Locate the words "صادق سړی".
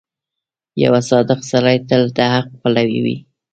1.09-1.77